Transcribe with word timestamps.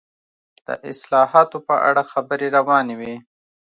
د 0.67 0.69
اصلاحاتو 0.91 1.57
په 1.67 1.75
اړه 1.89 2.03
خبرې 2.11 2.47
روانې 2.57 2.95
وې. 2.99 3.15